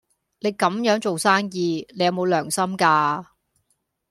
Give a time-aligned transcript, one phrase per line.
[0.39, 3.23] 你咁樣做生意，你有冇良心㗎？